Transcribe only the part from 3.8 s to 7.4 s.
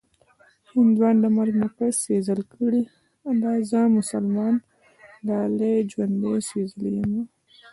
مسلمان لالي ژوندۍ سېزلې یمه